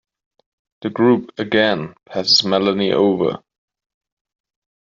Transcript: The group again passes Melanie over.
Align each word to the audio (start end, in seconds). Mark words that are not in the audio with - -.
The 0.81 0.89
group 0.89 1.29
again 1.37 1.93
passes 2.05 2.43
Melanie 2.43 2.91
over. 2.91 3.43